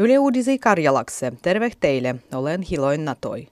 [0.00, 3.48] Yle Uudisi Karjalakse, terve teille, olen Hiloin Natoi.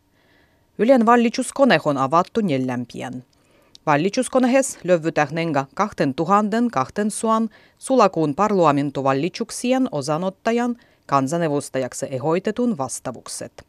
[0.79, 3.25] Ylen vallistuskone on avattu neljämpien.
[3.87, 6.57] Vallistuskonehes löyvytähnenga 2000
[7.09, 7.49] suan
[7.79, 13.67] sulakuun parlamentovallituksien osanottajan kansanevustajaksi ehoitetun vastavukset.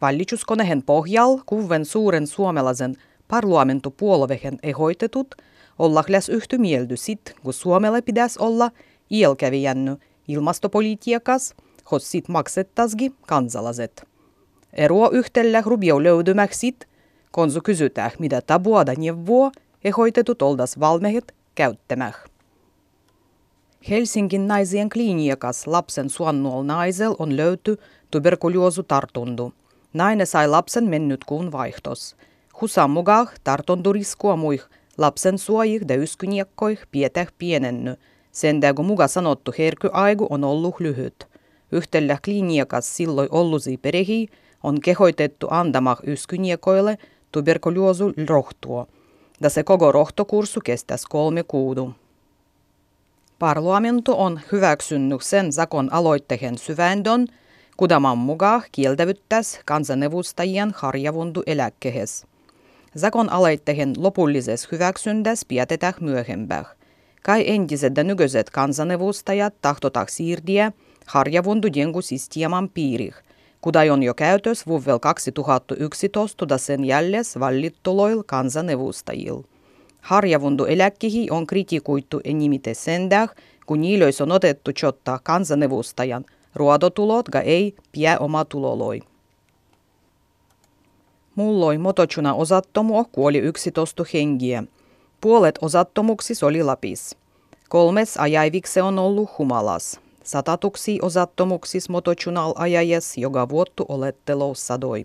[0.00, 2.96] Vallituskonehen pohjal kuven suuren suomalaisen
[3.28, 5.34] parlamentopuolueen ehoitetut
[5.78, 8.70] olla läs yhty mieldy sit, kun Suomelle pitäisi olla
[9.10, 9.96] ielkävijänny
[10.28, 11.54] ilmastopolitiikas–
[11.90, 14.08] hossit maksettasgi kansalaiset.
[14.72, 16.88] Eroa yhtellä rubio löydymäksit,
[17.30, 19.50] konsu kysytään, mitä tabuada neuvoa
[19.84, 22.24] ja hoitetut oldas valmehet käyttämäh.
[23.88, 27.78] Helsingin naisien kliniakas lapsen suonnuol naisel on löyty
[28.88, 29.52] tartundu.
[29.92, 32.16] Nainen sai lapsen mennyt kuun vaihtos.
[32.60, 34.62] Husan mukaan tartunturiskua muih
[34.98, 37.96] lapsen suojih ja yskyniekkoih pietäh pienenny.
[38.32, 41.29] Sen muka sanottu herkyaigu on ollut lyhyt.
[41.72, 44.28] Yhtellä kliniakas silloin ollusi perehi
[44.62, 46.98] on kehoitettu antamaan yskyniekoille
[47.32, 48.86] tuberkuloosu rohtua.
[49.40, 51.94] Ja se koko rohtokurssu kestäisi kolme kuudu.
[53.38, 57.26] Parlamento on hyväksynyt sen sakon aloitteen syvändon,
[57.76, 62.26] kudaman mukaan kieltävyttäisi kansanedustajien harjavundu eläkkehes.
[62.98, 66.64] Zakon aloitteen lopullisessa hyväksyndässä pidetään myöhempään.
[67.22, 70.72] Kai entiset ja nykyiset kansanedustajat tahtotaan siirtiä
[71.06, 71.68] harjavundu
[72.00, 73.14] systeeman piirih,
[73.60, 79.42] kudai on jo käytös vuovel 2011 ja sen jälles vallittuloil kansanedustajil.
[80.00, 83.28] Harjavundu eläkkihi on kritikuittu enimite sendäh,
[83.66, 89.00] kun niilöis on otettu chottaa kansanedustajan ruodotulot ga ei pie oma tuloloi.
[91.34, 94.64] Mulloi motochuna osattomu kuoli 11 hengiä.
[95.20, 97.16] Puolet osattomuksissa oli Lapis.
[97.68, 100.00] Kolmes ajaivikse on ollut humalas.
[100.24, 105.04] Satatuksi osattomuksis motochunal ajajes joka vuottu olettelous sadoi.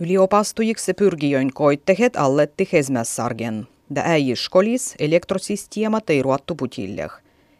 [0.00, 3.66] Yliopastujiksi pyrgijöin koittehet alletti hesmässargen.
[3.94, 7.10] Da äi skolis elektrosysteema ei ruottu putilleh.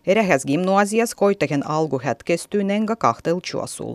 [0.06, 3.94] Erähäs gymnasias koitehen algu hetkestynenga kahtel chuasul.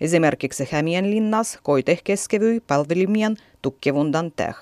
[0.00, 4.56] Esimerkiksi Hämeenlinnas koiteh keskevyi palvelimien tukkevundan teh.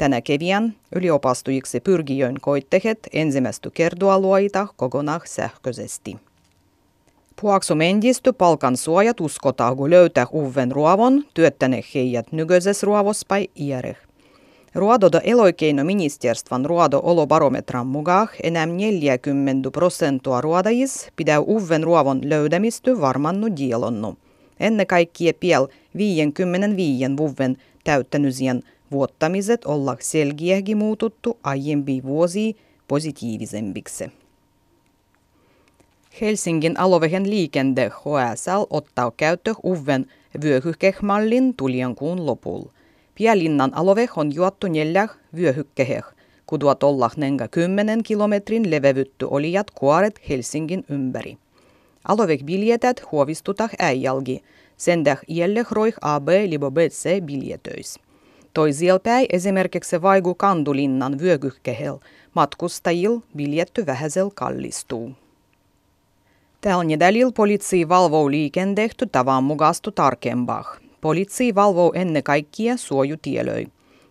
[0.00, 6.16] Tänä keviän yliopastujiksi pyrgijöin koittehet ensimmäistä kertoalueita kokonaan sähköisesti.
[7.40, 13.96] Puaksumendisty palkan suojat uskotaan, kun löytää uven ruovon, työttäne heijät nykyisessä ruovospai iäreh.
[14.74, 24.18] Ruododa eloikeinoministerstvan ruodo olobarometran mukaan enää 40 prosenttia ruodajis pidää uven ruovon löydämisty varmannu dielonnu.
[24.60, 32.56] Ennen kaikkea piel 55 vuoden täyttänysien vuottamiset olla selkeäkin muututtu aiempi vuosi
[32.88, 34.10] positiivisemmiksi.
[36.20, 40.06] Helsingin alovehen liikende HSL ottaa käyttö uven
[40.42, 42.62] vyöhykehmallin tuliankuun lopul.
[43.14, 46.04] Pielinnan alove on juottu neljä vyöhykkeheh,
[46.46, 51.38] kuduat olla nenga 10 kilometrin levevytty olijat kuoret Helsingin ympäri.
[52.04, 54.42] Alovek biljetet huovistutah äijälgi,
[54.76, 57.98] sendäh ielle roih AB libo BC biljetöis.
[58.54, 61.98] Toisielpäin esimerkiksi Vaigu Kandulinnan vyökykkehel
[62.34, 65.12] matkustajil biljetty vähäsel kallistuu.
[66.60, 70.76] Tällä nedälil poliisi valvoo liikendehty tavan mukastu tarkempaa.
[71.00, 73.66] Poliisi valvoo ennen kaikkea suojutielöi.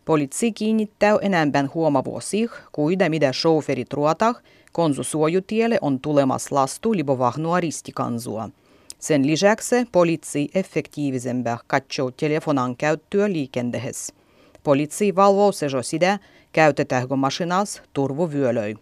[0.06, 4.36] Poliisi kiinnittää enemmän huomavuosih, kuida mitä chauffeurit ruotah,
[4.72, 8.50] konsu suojutielle on tulemas lastu libovahnua ristikansua.
[9.00, 14.14] Sen lisäksi poliisi effektiivisempää katsoo telefonan käyttöä liikenteessä.
[14.64, 16.20] Poliisi valvoo sejo sitä,
[16.52, 18.76] käytetäänkö masinas turvuvyölöi.